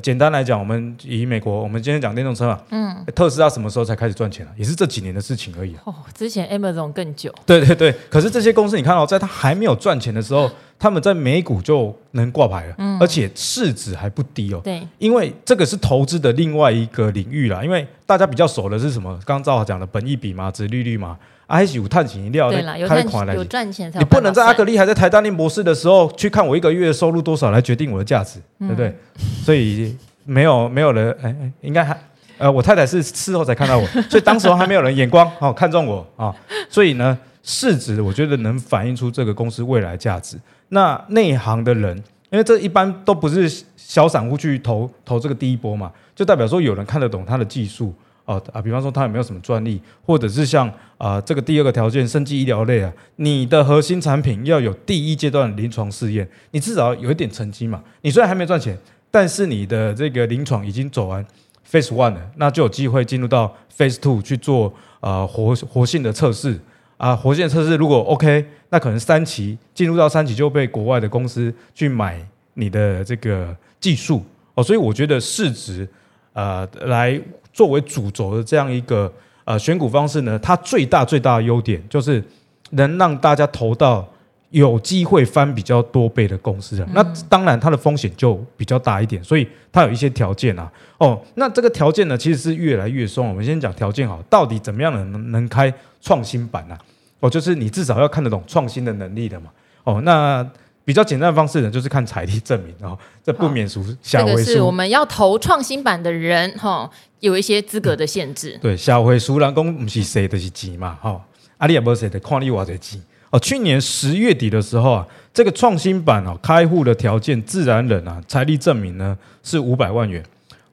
[0.03, 4.53] 简单来讲，我们以美国，我们今天讲电动车嘛，嗯，特斯拉什么时候才开始赚钱啊？
[4.59, 5.75] 也是这几年的事情而已。
[5.85, 7.33] 哦，之前 Amazon 更久。
[7.47, 14.61] 对 对对，可是这些公司你看到，在他还没有赚钱的时候，他们在美股就能挂牌了，嗯，而且市值还不低哦。
[14.62, 17.64] 对，因为这个是投资的另外一个领域啦。
[17.64, 19.11] 因为大家比较熟的是什么？
[19.25, 21.17] 刚刚赵华讲的本益比嘛，殖利率嘛。
[21.46, 23.98] 还是有探险一料，对啦，有赚有赚钱才。
[23.98, 28.96] 你不能在阿格力还在台大念博士的时候去看我一个月收入多少来决定我的价值，嗯、对不对？
[29.44, 31.98] 所以没有没有人，哎哎，应该还
[32.38, 36.35] 呃，我太太是事后才看到我， 所以当时还没有人眼光哦看中我啊、哦。
[36.68, 40.38] 所以呢，市值我觉得能反映出这个公司未来价值。
[40.70, 41.96] 那内行的人，
[42.30, 47.94] 因为这一般都不是小散户去投投这个第一波嘛，就代表说有人看得懂他的技术。
[48.26, 57.82] 哦啊，比方说他有没有什么专利，或者是像啊、呃、这个第二个条件，生技医疗类啊，你的核心产品要有第一阶段临床试验，你至少有一点成绩嘛。
[58.00, 58.78] 你虽然还没赚钱，
[59.10, 61.22] 但是你的这个临床已经走完
[61.70, 64.68] Phase One 了，那就有机会进入到 Phase Two 去做
[65.00, 66.58] 啊、呃、活活性的测试
[66.96, 67.14] 啊。
[67.14, 74.64] 活性测试如果 OK，那可能三期进入到三期就被国外的公司去买你的这个技术哦。
[74.64, 75.87] 所以我觉得市值
[76.32, 77.20] 啊、呃、来。
[77.55, 79.11] 作为主轴的这样一个
[79.45, 82.23] 呃选股方式呢，它最大最大的优点就是
[82.71, 84.07] 能让大家投到
[84.51, 86.87] 有机会翻比较多倍的公司啊。
[86.88, 90.71] 嗯、那当然它的风险就比较大一点，所以它有一些条件啊。
[90.99, 93.29] 哦，那这个条件呢，其实是越来越松。
[93.29, 96.81] 我们先讲条件好，到底怎么样能能开创新板呢、啊？
[97.21, 99.47] 哦，就是你至少要看得懂创新的能力的嘛。
[99.85, 100.45] 哦，那。
[100.85, 103.83] 比较简单的方式呢，就是看财力证明哦，这不免俗。
[104.03, 108.53] 下回书，这个是我们要投创新版的人哈，有一些资格的限制。
[108.57, 111.18] 嗯、对，下回书人讲不是谁的是钱嘛哈，
[111.57, 113.38] 阿里也不是谁的，看你我的钱哦。
[113.38, 120.23] 去年十月底的时候啊，这个创新版哦，开户的条件，自然人啊，财力证明呢是五百万元，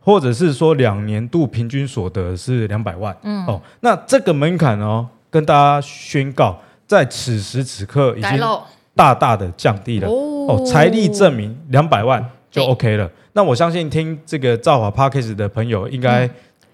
[0.01, 3.15] 或者是说两年度平均所得是两百万。
[3.23, 8.39] 嗯哦，那这个门槛哦，跟大家宣告，在此时此刻已经。
[9.01, 10.07] 大大的降低了。
[10.07, 13.09] 哦，财力证明两百万就 OK 了。
[13.33, 16.31] 那我相信听这个造华 p a c k a g e 的朋友应该、嗯、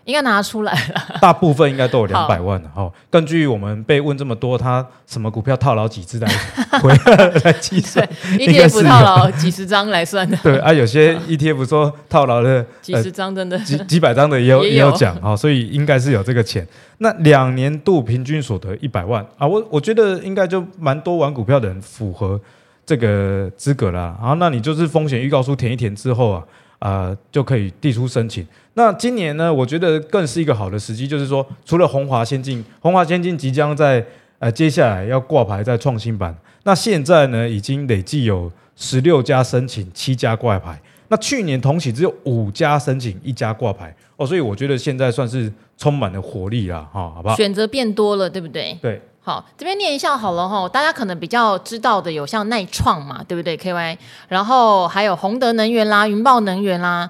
[0.08, 2.90] 应该拿出来了， 大部分应该都有两百万的哈。
[3.10, 6.28] 根据我们被问这么多，他什么股票套牢几次来
[6.80, 6.90] 回
[7.44, 10.38] 来计算，ETF 套牢几十张来算的。
[10.38, 16.66] 对啊，有些 ETF 说套牢了几十张，真的几几百张的也有也有讲啊，所以应该是有这个钱。
[17.00, 22.40] 那两年度平均所得一百万啊，我我觉得应该就蛮多玩股票的人符合
[22.86, 24.16] 这个资格啦。
[24.22, 26.44] 然后那你就是风险预告书填一填之后啊
[26.80, 28.48] 啊、呃、就可以递出申请。
[28.78, 34.06] 那今年呢，我觉得更是一个好的时机，就是说，除了红华先进，红华先进即将在
[34.38, 40.80] 呃接下来要挂牌在创新版，那现在呢已经累计有十六家申请，七家挂牌。
[41.08, 47.36] 那去年同期只有五家申请，一家挂牌哦，所以我觉得现在算是充满了活力啦哈，好不好？
[47.36, 48.78] 选择变多了，对不对？
[48.80, 57.10] 对，好，这边念一下好了哈，大家可能比较知道的有像耐创嘛，对不对？KY，然后还有宏德能源啦、云豹能源啦。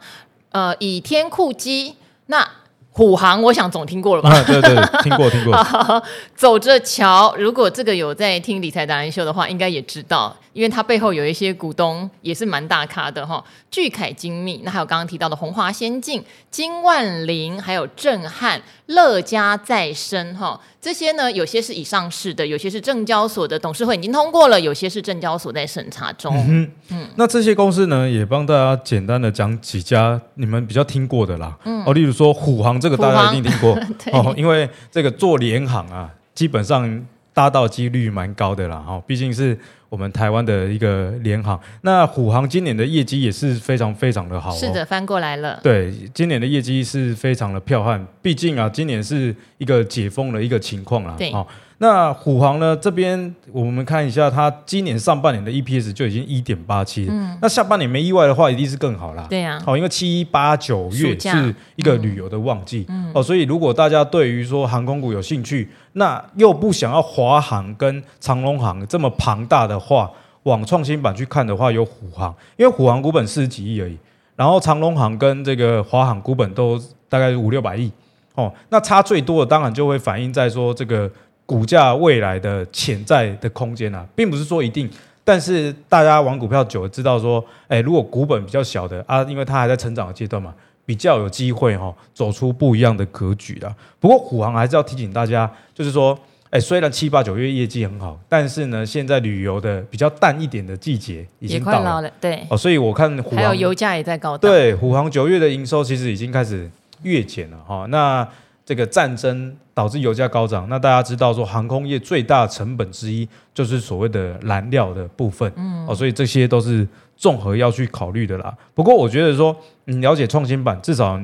[0.52, 1.96] 呃，倚天酷机，
[2.28, 2.48] 那
[2.92, 4.30] 虎航，我想总听过了吧？
[4.32, 5.54] 啊、对对，听过 听过。
[6.36, 10.36] 走着瞧，如果这个有在听理财达人秀的话，应该也知道。
[10.58, 26.36] 因为它背后有一些股东也是蛮大咖的哈，巨凯精密，那还有刚刚提到的红华先进、金万林，还有震撼、乐嘉再生哈，这些呢，有些是已上市的，有些是证交所的董事会已经通过了，有些是证交所在审查中。
[26.50, 31.56] 嗯，嗯，那这些公司呢，也帮大家简单的讲几家你们比较听过的啦。
[31.66, 33.80] 嗯，哦，例如说虎航这个大家一定听过
[34.12, 38.78] 哦，因为这个做联航啊，基本上搭到几率蛮高的啦。
[38.78, 39.56] 哈，毕竟是。
[39.90, 44.56] 我们台湾的一个联航，那虎航今年的业绩也是非常非常的好，哦。
[44.56, 45.60] 是的，翻过来了。
[45.64, 48.06] 对，今年的业绩是非常的彪悍。
[48.22, 51.16] 毕竟啊，今年是一个解封的一个情况啦。
[51.18, 51.32] 对。
[51.32, 51.46] 哦
[51.80, 52.76] 那虎航呢？
[52.76, 57.06] 这边我们看一下，它今年上半年的 EPS 就已经一点八七。
[57.08, 57.38] 嗯。
[57.40, 59.28] 那下半年没意外的话，一定是更好啦。
[59.30, 59.62] 对呀。
[59.64, 62.84] 好，因为七八九月是一个旅游的旺季。
[62.90, 63.12] 嗯。
[63.14, 70.10] 哦，所以如果大家对于说航空股有兴趣，那又不想要华航跟长龙航这么庞大的话，
[70.44, 73.96] 往创新版去看的话，有虎航，因为虎航股本四十几亿而已。
[74.36, 77.92] 然后长龙航跟这个华航股本都大概五六百亿。
[78.34, 81.08] 哦，那差最多的当然就会反映在说这个。
[81.48, 84.88] 股价未来的潜在的空间啊，并不是说一定，
[85.24, 90.54] 但是大家玩股票久了知道说，哎，如果股本比较小的啊，因为它还在成长的阶段嘛，
[90.86, 93.74] 比较有机会哈、哦，走出不一样的格局的。
[93.98, 106.70] 不过虎航还是要提醒大家，就是说，哎，虽然七八九月业绩很好，但是呢，现在旅游的比较淡一点的季节已经到了，了对，哦，所以我看虎航还有油价也在高档，对，虎航九月的营收其实已经开始
[107.04, 108.28] 月减了哈、哦，那。
[108.68, 118.54] 这个战争导致油价高涨，那大家知道说航空业最大成本之一就是所谓的燃料的部分，嗯，哦，所以这些都是综合要去考虑的啦。
[118.74, 121.18] 不过我觉得说你了解创新版，至少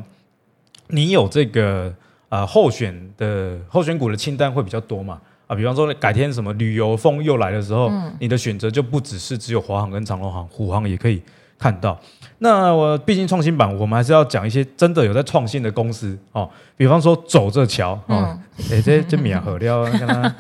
[0.88, 1.93] 你有这个
[2.29, 11.21] 啊、呃、候选的候选股的清单会比较多嘛，啊，比方说改天什么旅游风又来的时候，嗯、你的选择就不只是只有华航跟长荣航，虎航也可以
[11.60, 11.99] 看到。
[12.43, 16.49] 那我毕竟创新版，我们还是要讲一些真的有在创新的公司哦。
[16.75, 20.36] 比方说走着瞧哦，哎、嗯欸，这这米好料，跟他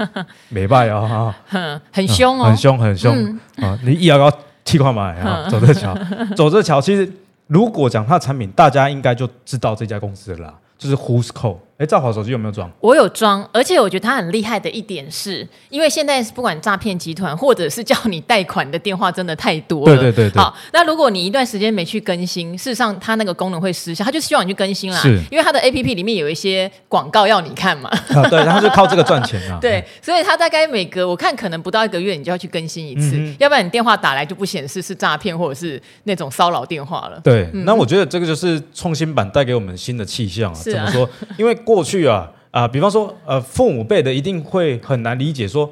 [0.49, 1.33] 没败哦，
[1.93, 3.79] 很凶哦，很凶很凶啊！
[3.85, 5.97] 你一摇高气块买啊，走着瞧，
[6.35, 6.81] 走着瞧。
[6.81, 7.09] 其实
[7.47, 11.55] 如果讲它的产品，大家应该就知道这家公司了啦，就是 Who's Call。
[11.77, 12.71] 哎，兆华手机有没有装？
[12.79, 19.95] 我有装，而且我觉得它很厉害的一点是，因为现在不管诈骗集团或者是叫你贷款的电话真的太多了。
[19.95, 20.41] 对对对对。
[20.41, 24.99] 好，那如果你一段时间没去更新，事实上它那个功能会失效，它就希望你去更新啦。
[24.99, 25.19] 是。
[25.31, 27.89] 因为它的 APP 里面有一些广告要你看嘛。
[27.89, 29.57] 啊，对，然后就靠这个赚钱啊。
[29.61, 37.19] 对，所以它大概每隔我看可能不到一个月，你就要去更新一次，嗯、要不然你电话打来就不显示是诈骗或者是那种骚扰电话了。
[37.23, 40.59] 对，嗯、那我觉得这个就是创新版带给我们新的气象啊。
[40.59, 40.63] 啊。
[40.63, 41.09] 怎么说？
[41.37, 42.31] 因为过去啊。
[42.51, 45.67] 啊、呃，比方说，呃，父母辈的一定会很难理解说，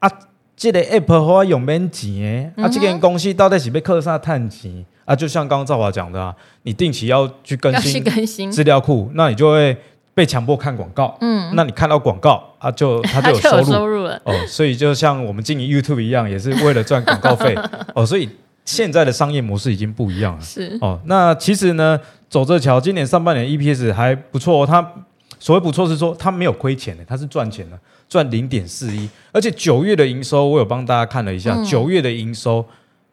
[0.00, 0.10] 啊，
[0.54, 5.16] 这个 app 花用免钱，啊，这间公司到底是被课上探钱啊？
[5.16, 9.74] 就像刚刚赵华讲的啊，你定期要去更新资料库，那你就会
[10.12, 17.56] 被强迫看广告，嗯，那你看到广告啊，就 它就有收入，收入了哦，所以就像我们经营 YouTube 一样，也是为了赚广告费
[17.96, 18.28] 哦，所以
[18.66, 21.00] 现在的商业模式已经不一样了，是哦。
[21.06, 24.86] 那其实呢，走着瞧，今年上半年 EPS 还不错，它。
[25.40, 32.62] 所谓不错是说它没有亏钱的，它是赚钱的，赚零点四一，而且九月的营收我有帮大家看了一下，九、嗯、月的营收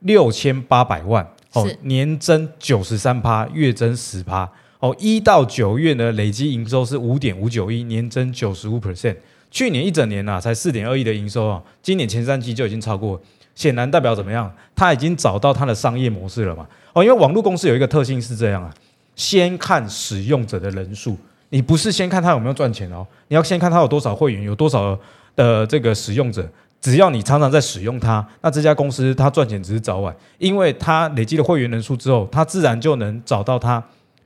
[0.02, 4.48] 六千八百万哦，年增九十三趴，月增十趴
[4.80, 9.16] 哦，一到九月呢累计营收是五点五九亿，年增九十五 percent，
[9.50, 13.20] 去年一整年呐、啊、才四点二亿的营收啊，今年前三季就已经超过，
[13.56, 14.54] 显然代表怎么样？
[14.76, 16.68] 它已经找到它的商业模式了嘛？
[16.92, 18.74] 哦，因为网络公司有一个特性是这样啊，
[19.16, 21.18] 先看使用者的人数。
[21.50, 24.98] 你不是先看他有没有赚钱哦，你要先看他有多少会员，有多少
[25.36, 26.48] 的这个使用者。
[26.80, 33.84] 只要你常常在使用它，那这家公司它赚钱只是早晚，因为它累积了会员人数之后，它自然就能找到它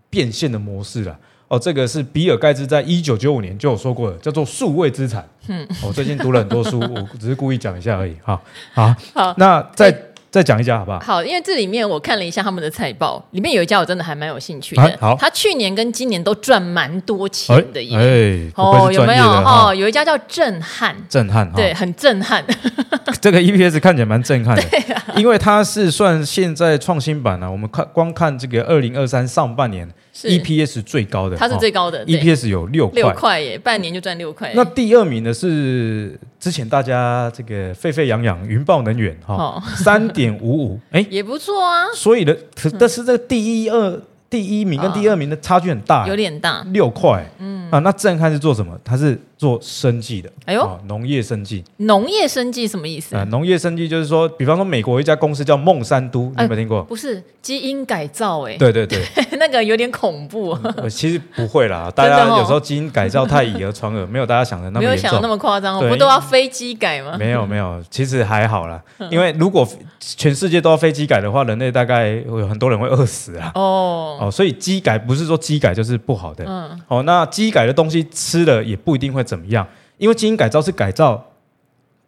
[0.10, 1.18] 变现的模式了。
[1.48, 5.28] 哦，这个是比尔盖茨在一九九五年就有说过的，叫做数位资产。
[5.48, 8.16] 嗯，我最近读了很多书，我只是故意讲一下而已。
[8.22, 8.40] 哈，
[8.74, 9.34] 好，好。
[9.38, 9.90] 那在
[10.32, 11.00] 再讲一家好不好？
[11.00, 14.82] 好，因为这里面我看了一下他们的财报，里面有一家我真的还蛮有兴趣的。
[14.82, 17.98] 啊、好，他去年跟今年都赚蛮多钱的耶。
[17.98, 19.26] 哎，哎哦，有没有？
[19.26, 22.42] 哦，有一家叫震撼，震撼，对，很震撼。
[23.20, 24.64] 这个 EPS 看起来蛮震撼的，
[24.96, 27.52] 啊、因为它是算现在创新版啊。
[27.52, 29.86] 我们看光看这个二零二三上半年。
[30.30, 34.52] EPS 最高的，它是最高的，EPS 有六块，六块耶，半年就赚六块。
[34.56, 41.86] 那第二名呢是之前大家这个沸沸扬扬云豹能源哈，三点五五，哎，也不错啊。
[41.94, 42.36] 所以呢，
[42.80, 47.24] 但是这个第一二第一名跟第二名的差距很大，有点大，六块。
[47.38, 48.78] 嗯啊，那震撼是做什么？
[48.84, 51.64] 它是做生计的，哎呦，农业生计。
[51.78, 53.16] 农业生计什么意思？
[53.16, 56.82] 啊，农业生计就是说，比方说美国一家公司叫孟山都，你有没有听过？
[56.84, 59.02] 不是基因改造，哎，对对对。
[59.40, 60.58] 那个有点恐怖，
[60.90, 67.16] 其实不会啦， 大家有时候基因改造太以讹传讹，没有大家想的那么没有想的那么夸张，不都要飞机改吗？
[67.18, 69.68] 没有没有， 其实还好啦，因为如果
[70.00, 73.52] 全世界都要飞机改的话，人类大概有很多人会饿死啊。
[73.56, 81.26] 哦哦，所以机改不是说机改就是不好的，嗯，哦，那机改的东西吃了也不一定会怎么样，因为基因改造是改造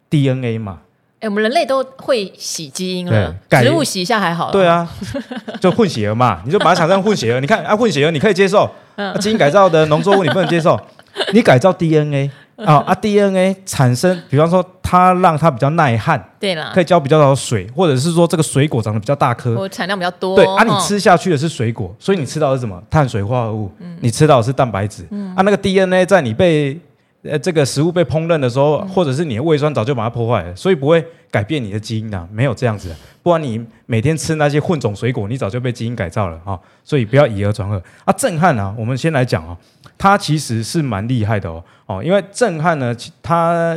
[0.08, 0.78] DNA 嘛。
[1.22, 4.50] 我们人类都会洗基因了，植物洗一下还好。
[4.50, 4.86] 对啊，
[5.58, 7.40] 就混血儿嘛，你就把它想象混血儿。
[7.40, 10.78] 你看啊，混血儿你可以接受，啊，基因改造的农作物你不能接受。
[11.32, 20.36] 你改造 DNA 啊啊，DNA 产生，比方说它让它比较耐旱，对啦，可以浇比较少水，或者是说这个水果长得比较大颗，产量比较多。
[20.36, 22.80] 对啊，你吃下去的是水果，所以你吃到的是什么？
[22.90, 25.06] 碳水化合物，你吃到的是蛋白质。
[25.10, 26.78] 嗯啊，那个 DNA 在你被
[27.22, 32.96] 呃，这个食物被烹饪的时候，或者是你的胃酸早就把它破坏了，所以不会改变你的基因的，没有这样子的。
[33.22, 36.60] 不然你每天吃那些混种水果，你早就被基因改造了啊！
[36.84, 38.12] 所以不要以讹传讹啊！
[38.12, 38.74] 震撼啊！
[38.76, 39.56] 我们先来讲哦，
[39.96, 43.74] 它其实是蛮厉害的哦哦，因为震撼呢，它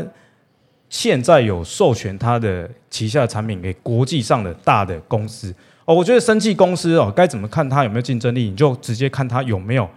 [0.90, 5.54] 现在有授权它的旗下的产品给国际上的大的公司
[5.86, 5.94] 哦。
[5.94, 8.50] 我觉得生技公司哦，该怎么看它有没有竞争力？
[8.50, 9.90] 你就直接看它有没有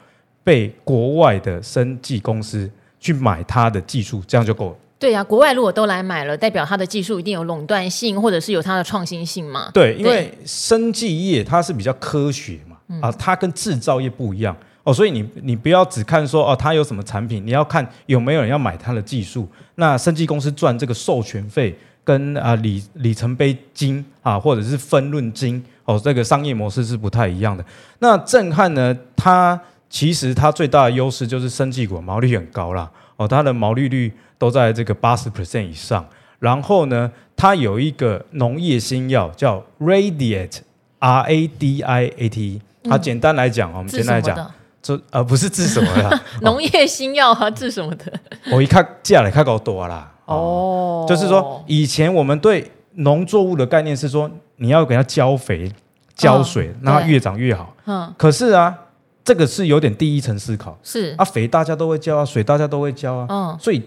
[0.42, 2.70] 被国外的生技公司。
[3.02, 4.76] 去买它的技术，这样就够了。
[4.98, 9.70] 对呀、啊，国外如果都来买了，代表它的技术一定有垄断性，或者是有它的创新性嘛？
[9.72, 19.48] 对，因为生技业它是比较科学嘛，嗯、啊，它跟制造业不一样哦，所以你你不要只看说哦，它有什么产品，你要看有没有人要买它的技术。
[19.76, 27.64] 那生技公司赚这个授权费跟啊里里程碑金啊，或者是分润金哦，这个商业模式是不太一样的。
[27.98, 29.60] 那震撼呢，它。
[29.92, 36.06] 其实它最大的优势就是生技股毛利很高啦，哦，它的毛利率都在这个八十 percent 以上。
[36.38, 42.62] 然后呢，它有一个农业新药叫 Radiate，R A D I A T E。
[42.84, 44.36] 它简单来讲，我们简单来讲，
[44.82, 48.12] 这呃不是治什么的， 农业新药它治什么的？
[48.52, 50.12] 我一看价来看够多啦。
[50.26, 55.70] 哦，就是说以前我们对农作物的概念是说，你要给它浇肥、
[56.14, 57.74] 浇水，让它越长越好。
[57.86, 58.76] 嗯，可是啊。
[59.22, 63.80] 这个是有点第一层思考，是啊，肥大家都会浇啊，水大家都会浇啊，嗯，所以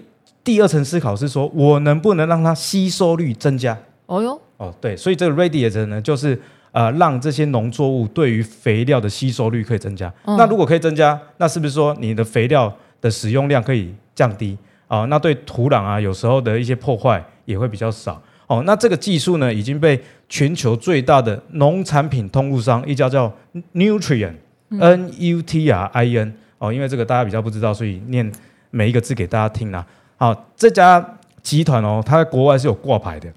[0.44, 3.76] 第二层思考是说，我能不能让它吸收率增加？
[4.06, 6.40] 哦哟，哦对，所以这个 radiate 呢，就是
[6.74, 10.14] 呃，让这些农作物对于肥料的吸收率可以增加。
[10.26, 14.58] 嗯、那如果可以增加，那是不是说你的肥料的使用量可以降低
[14.90, 15.08] 啊、哦？
[15.08, 18.22] 那对土壤啊，有时候的一些破坏也会比较少。
[18.48, 23.34] 哦，那这个技术呢，已经被全球最大的农产品通路商一家叫
[23.74, 24.34] Nutrien。
[24.80, 28.32] N U T R I N 哦，因为这个大家比较不知道，所以念
[28.72, 29.86] 每一个字给大家听啦。
[30.18, 33.32] 好，这家集团哦，它在国外是有挂牌的，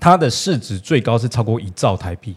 [0.00, 2.34] 它的市值最高是超过一兆台币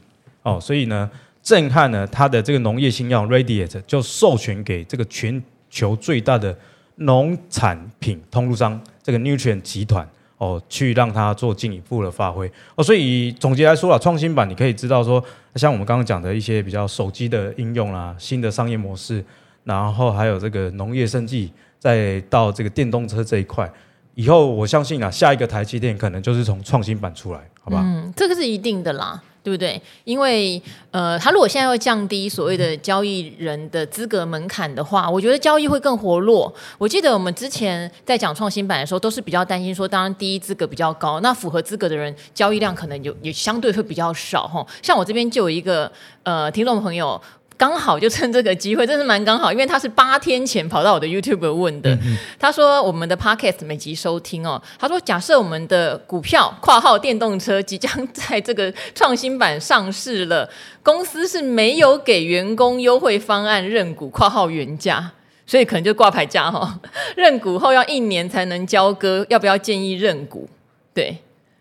[0.56, 1.10] 哦，所以呢，
[1.44, 6.58] 震撼呢，它的这个农业新药 Radiate 就授权给这个全球最大的
[6.96, 10.08] 农产品通路商这个 Nutrient 集团。
[10.40, 15.22] 哦，去让它做进一步的发挥哦，所以总结来说啊，创新版你可以知道说，
[15.56, 19.22] 像我们刚刚讲的一些比较手机的应用啦，新的商业模式，
[19.66, 23.70] 然后还有这个农业生技，再到这个电动车这一块，
[24.16, 27.82] 以后我相信啊，下一个台积电可能就是从创新版出来，好吧？
[27.84, 29.22] 嗯，这个是一定的啦。
[29.50, 29.82] 对不对？
[30.04, 36.54] 因为呃，他如果现在要降低所谓的交易人的资格门槛的话，我觉得交易会更活络。
[36.78, 44.66] 我记得我们之前在讲创新版的时候，都是比较担心说，当然第一资格比较高，那符合资格的人交易量可能有也相对会比较少哈。
[44.82, 45.92] 像我这边就有一个
[46.24, 47.20] 呃听众朋友。
[47.60, 51.96] 刚好就趁这个机会，真是蛮刚好，因为他是八天前跑到我的 YouTube 问的。
[52.40, 60.50] 他说我们的 Podcast 每集收听哦，他说假设我们的股票（括号电动车）即将在这个创新板上市了，
[60.82, 65.12] 公司是没有给员工优惠方案认股（括号原价），
[65.46, 66.90] 所以可能就挂牌价哈、哦。
[67.18, 70.48] 认股后要一年才能交割，要不要建议认股？
[70.94, 71.18] 对。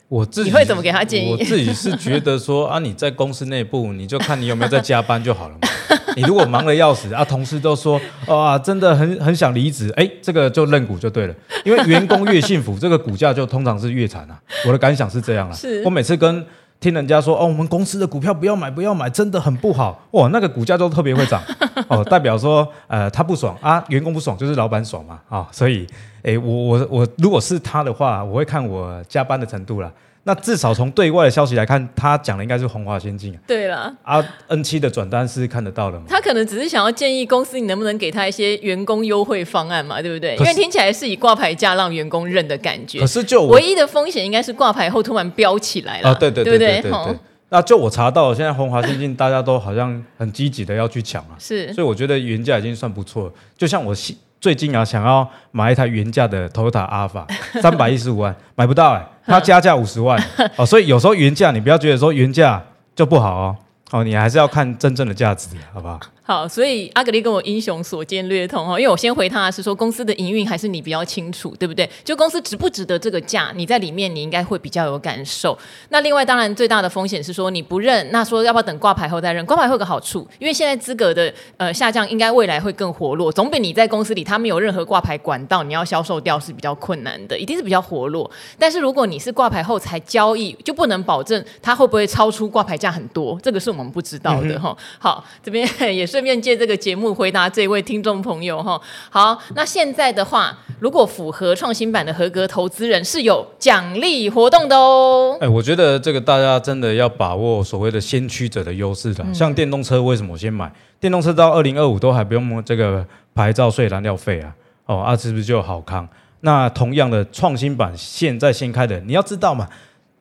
[0.08, 1.30] 我自己你会怎么给他建议？
[1.30, 5.68] 我自己是觉得说啊，你在公司内部，你就看你有没有在加班就好了嘛。
[6.16, 11.34] 你如果忙得要死啊，同事都说哇，真的很很想离职，哎，这个就认股就对了，
[11.64, 14.40] 因为员工越幸福，这个股价就通常是越惨啊。
[14.66, 15.54] 我的感想是这样啊。
[15.54, 16.44] 是我每次跟
[16.80, 21.42] 听人家说哦，我们公司的股票不要买，不要买，真的很不好哦，那个股价都特别会涨
[21.88, 25.86] 哦，代表说呃他不爽啊，员工不爽就是老板爽嘛啊，所以。
[26.22, 29.90] 诶，我我我，如果是他的话，我会看我加班的程度啦。
[30.28, 33.34] 那至少从对外的消息来看，他讲的应该是红华先进。
[33.46, 36.04] 对了，啊，N 七的转单是看得到的吗？
[36.06, 40.02] 他可能只是想要建议公司，你能不能给他一些员工优惠方案嘛？
[40.02, 40.36] 对不对？
[40.36, 43.00] 因为听起来是以挂牌价让员工认的感觉。
[43.00, 46.10] 可是就唯一的风险应该是挂牌后突然飙起来了。
[46.10, 47.18] 啊，对对对对对对。
[47.48, 51.32] 那就我查到，现在红华先进大家都好像很积极的要去抢啊。
[51.38, 51.72] 是。
[51.72, 53.32] 所以我觉得原价已经算不错了。
[53.56, 53.94] 就像我
[54.40, 57.24] 最近啊，想要买一台原价的 Toyota Alpha，
[57.60, 60.22] 三百一十五万买不到哎、欸，它加价五十万。
[60.56, 62.62] 哦，所以有时候原价你不要觉得说原价
[62.94, 63.56] 就不好哦，
[63.90, 65.98] 哦，你还是要看真正的价值，好不好？
[66.22, 71.88] 好，所以阿格力跟我英雄所见略同哈，因为我先回他是说公司的营运还是你比较清楚，对不对？
[72.04, 75.58] 就公司值不值得这个价，你在里面你应该会比较有感受。
[75.88, 79.42] 那另外当然最大的风险是说你不认，那说要不要等挂牌后再认？
[79.46, 88.30] 挂牌会有个好处，因为现在资格的呃下降，应该未来会更活络，总比你在公司里他没有任何挂牌管道，你要销售掉是比较困难的，一定是比较活络。
[88.58, 94.76] 但是如果你是挂牌后才交易，就不能保证它会不会超出挂牌价很多，这个是不知道的哈、嗯。
[94.98, 97.08] 好，这边 也顺便借这个节目。
[97.18, 105.36] 回答这位听众朋友哈，好，那现在的话，如果符合创新版的合格投资人是有奖励活动的哦。
[105.40, 109.24] 哎，我觉得这个大家真的要把握所谓的先驱者的优势的。
[109.34, 110.72] 像电动车，为什么我先买？
[111.00, 113.04] 电动车到二零二五都还不用这个
[113.34, 114.54] 牌照税、燃料费啊？
[114.86, 116.08] 哦，啊，是不是就好康？
[116.42, 119.68] 那同样的创新版现在先开的，你要知道嘛，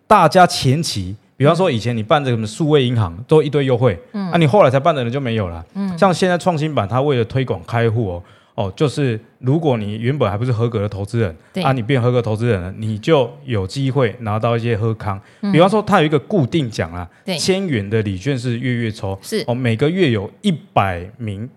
[0.07, 1.15] 大家前期。
[1.37, 8.23] 比方说，以前你办这个数位银行都一堆优惠，嗯，啊，你后来才办的人就没有了，嗯，像现在创新版，它为了推广开户哦，
[8.55, 11.63] 哦，就是如果你原本还不是合格的投资人，对。
[11.63, 19.43] 啊，你变合格投资人了，你就有机会拿到一些喝康，嗯，比方说，它有一个固定奖啊，对，千元的礼券是月月抽，是。
[19.45, 21.47] 哦，每个月有一百名。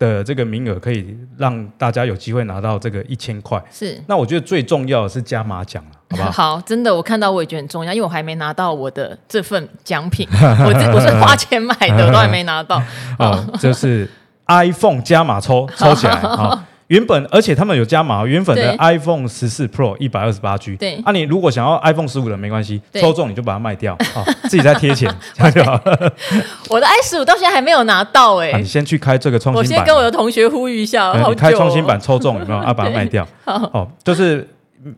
[0.00, 4.02] 的这个名额可以让大家有机会拿到这个一千块，是。
[4.06, 6.30] 那我觉得最重要的是加码奖了，好不好？
[6.56, 12.82] 好，真的，我看到我也觉得很重要，因为我还没拿到我的这份奖品，我这我是花钱买的，我都还没拿到。
[13.18, 14.08] 啊， 就是
[14.46, 16.66] iPhone 加码抽抽起来啊。
[16.90, 26.12] 原本，而且他们有加码，原本的 iPhone 十四 Pro 一百二十八 G，对，啊，你如果想要 iPhone 十五的没关系，抽中你就把它卖掉，啊， 自己再贴钱， 这样就好了。
[26.68, 32.58] 我的 i 十五到现在还没有拿到哎，你先去开这个创新版，我先跟我的同学呼吁一下，你开创新版抽中有没有？
[32.58, 34.44] 啊，把它卖掉，哦，就是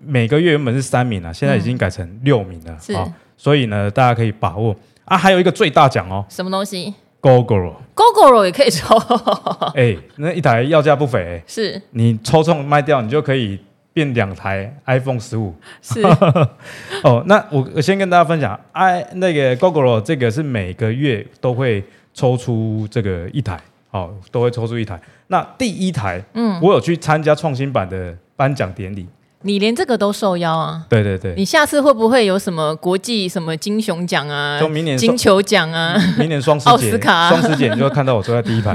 [0.02, 2.96] 每个月原本是三名啊，现在已经改成六名了，是，
[3.36, 4.74] 所以呢，大家可以把握。
[5.04, 8.96] 啊，还有一个最大奖哦，什么东西？Gogoro，Gogoro 也可以抽，
[9.74, 13.58] 哎，那一台要价不菲，欸，是你抽中卖掉，你就可以
[13.92, 15.54] 变两台 iPhone 十五。
[15.80, 16.02] 是
[17.04, 23.58] 哦，那我我先跟大家分享，i 那个 Gogoro 这个是每个月都会抽出这个一台，
[23.92, 25.00] 哦，都会抽出一台。
[25.28, 29.06] 那第一台，嗯，我有去参加创新版的颁奖典礼。
[29.42, 30.84] 你连这个都受邀啊？
[30.88, 31.34] 对对对。
[31.36, 34.58] 你下次会不会有什么国际什么金熊奖啊？
[34.60, 35.96] 就明年金球奖啊？
[36.18, 38.74] 明年双十，奥斯卡双十节你就会看到我坐在第一排，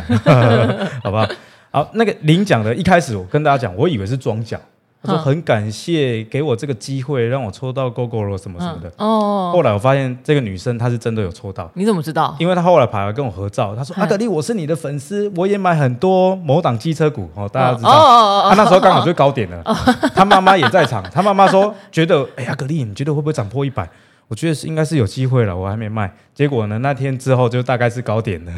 [1.03, 1.27] 好不好？
[1.71, 4.59] 好，那个领奖的一开始我跟大家讲，我以为是装奖。
[5.07, 8.91] 他说很感谢给我这个机会，让我抽到 Gogoro 什么什么的。
[8.97, 9.51] 哦。
[9.53, 11.71] 后来我发现这个女生她是真的有抽到。
[11.73, 12.35] 你怎么知道？
[12.39, 19.63] 因为她后来跑来跟我合照，她说：“阿德利，我是你的粉丝，我也买很多某档机车股哦，大家知道。”哦哦那时候刚好 就高点了。
[20.13, 23.87] 她妈妈也在场，她妈妈说觉得：“哎呀，阿格力，你觉得会不会涨破一百？”
[24.27, 26.11] 我觉得是应该是有机会了，我还没卖。
[26.35, 28.51] 结果呢，那天之后就大概是高点了。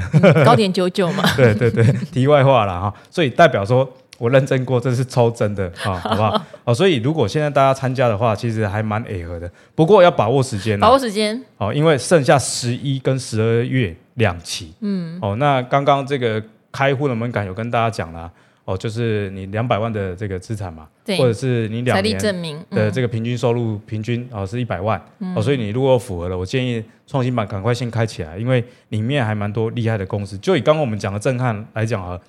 [0.43, 1.24] 高点九九嘛。
[1.38, 3.88] 对对对，题外话了哈，所以代表说。
[4.20, 6.46] 我认证过，这是抽真的 啊，好不好？
[6.66, 9.50] 哦，所以如果现在大家参加的话，其实还蛮配合的。
[9.74, 11.42] 不过要把握时间，把握时间。
[11.58, 14.74] 哦，因为剩下十一跟十二月两期。
[14.82, 15.18] 嗯。
[15.22, 18.30] 哦，那刚刚这个开户的门槛有跟大家讲了，
[18.66, 22.20] 哦，就是你两百万的这个资产嘛，对，或者是你两年
[22.70, 25.02] 的这个平均收入平均哦是一百万。
[25.20, 25.34] 嗯。
[25.34, 30.38] 哦，所以你如果符合了，我建议创新版赶快先开起来，因为里面还蛮多厉害的公司。
[30.40, 32.20] 就以刚刚我们讲的震撼来讲啊。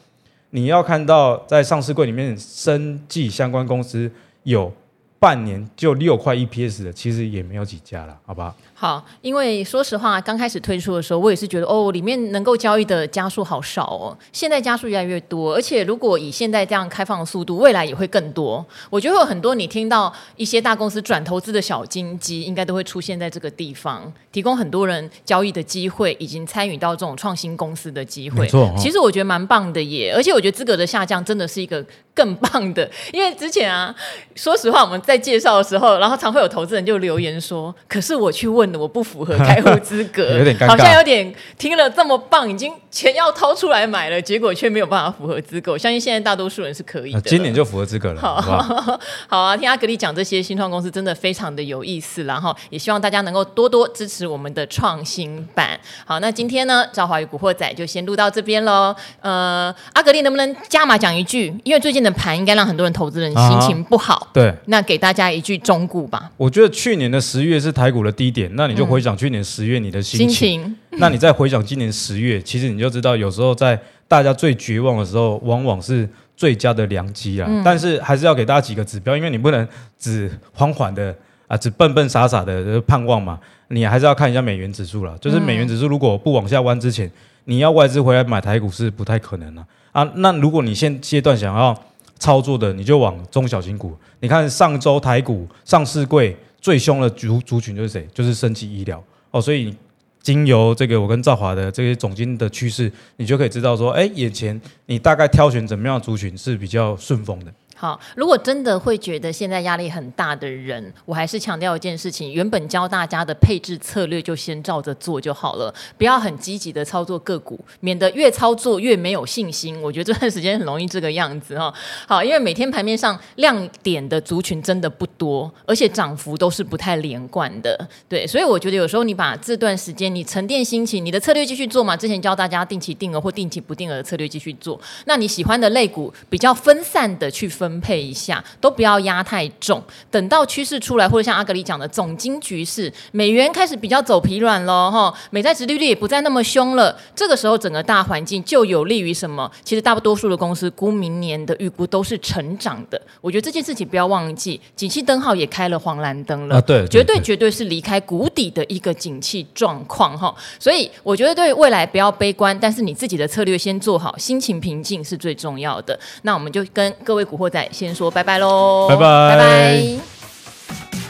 [0.51, 4.11] 你要看到在上市柜里面，生技相关公司
[4.43, 4.73] 有
[5.19, 8.55] 半年就六块 EPS 的，其实也没有几家了，好不好？
[8.81, 14.17] 好，因为说实话，刚开始推出的时候，我也是觉得哦，里面能够交易的家数好少哦。
[14.33, 18.65] 现在家数越来越多，而且如果以现在这样开放的速度，未来也会更多。
[18.89, 28.39] 我觉得会有很多你听到一些大公司转投资的小金鸡，应该都会出现在这个地方，提供很多人交易的机会，以及参与到这种创新公司的机会。
[28.39, 33.95] 没错哦，其实我觉得蛮棒的耶，而且我觉得资格的下降真的是一个更棒的，因为之前啊，
[34.35, 38.70] 说实话我们在介绍的时候，然后常会有投资人就留言说，可是我去问。
[38.79, 45.73] 我不符合开户资格， 有点尴尬，好像有点听了这么棒，已经钱要掏出来买了，结果却没有办法符合资格。
[45.73, 48.21] 我相信现在大多数人是可以的，今年就符合资格了。
[48.21, 55.79] 好，好， 好啊，听阿格力讲这些新创公司真的非常的有意思，然后也希望大家能够多多支持我们的创新版。
[56.05, 58.95] 好，那今天呢，赵华与古惑仔就先录到这边喽。
[59.21, 61.55] 呃，阿格力能不能加码讲一句？
[61.65, 64.15] 因为最近的盘应该让很多人投资人心情不好。
[64.15, 66.31] 啊、对，那给大家一句忠告吧。
[66.37, 68.51] 我觉得去年的十月是台股的低点。
[68.61, 76.07] 那你就回想去年十月你的心情， 那你再回想今年十月，其实你就知道，有时候在大家最绝望的时候，往往是
[76.37, 77.47] 最佳的良机啊。
[77.49, 79.67] 嗯、但是还是要给大家几个指标，因为你不能
[79.99, 83.41] 只缓缓的啊，只笨笨傻傻的盼望嘛。
[83.69, 87.11] 你还是要看一下美元指数了，就是美元指数如果不往下弯之前，
[87.47, 90.13] 你要外资回来买台股是不太可能了啊，啊。
[90.17, 91.75] 那如果你现阶段想要
[92.19, 93.97] 操作的，你就往中小型股。
[94.21, 96.37] 你看上周台股上市柜。
[96.61, 98.07] 最凶的族族群就是谁？
[98.13, 99.75] 就是升级医疗哦，所以
[100.23, 107.53] 经由这个我跟赵华的这些总经的趋势，你就可以知道说，哎，眼前你大概挑选怎么样的族群是比较顺风的。
[107.81, 119.81] 好，如果真的会觉得现在压力很大的人，我还是强调一件事情：原本教大家的配置策略就先照着做就好了，不要很积极的操作个股，免得越操作越没有信心。
[119.81, 121.73] 我觉得这段时间很容易这个样子哈。
[122.07, 127.89] 好，因为每天盘面上亮点的族群真的不多，而且涨幅都是不太连贯的。
[128.07, 131.97] 对，所以我觉得有时候你把这段时间你沉淀心情，你的策略继续做嘛。
[131.97, 137.70] 之前教大家定期定额或定期不定额的策略继续做，那你喜欢的类股比较分散的去分。
[137.71, 139.81] 分配一下，都不要压太重。
[140.11, 146.99] 等到趋势出来，或者像阿格里讲的总经局势，美元开始比较走疲软了，哈，美债值利率也不再那么凶了。
[147.15, 149.49] 这个时候，整个大环境就有利于什么？
[149.63, 153.01] 其实大多数的公司估明年的预估都是成长的。
[153.21, 160.35] 我觉得这件事情不要忘记，景气灯号也开了黄蓝灯了，啊、对，对，对，绝对绝对是离开谷底的一个景气状况，哈。
[160.59, 165.97] 所以我觉得对未来不要悲观，但是你自己的策略先做好，心情平静是最重要的。
[166.23, 167.60] 那我们就跟各位古惑仔。
[167.71, 169.01] 先说拜拜喽拜拜。
[169.03, 171.10] 拜拜。